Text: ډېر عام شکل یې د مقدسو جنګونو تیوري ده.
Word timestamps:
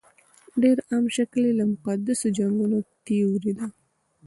ډېر 0.61 0.77
عام 0.89 1.05
شکل 1.17 1.41
یې 1.47 1.53
د 1.59 1.61
مقدسو 1.71 2.27
جنګونو 2.37 2.77
تیوري 3.05 3.51
ده. 3.57 3.65